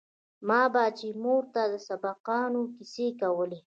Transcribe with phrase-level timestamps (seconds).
[0.47, 3.59] ما به چې مور ته د سبقانو کيسې کولې.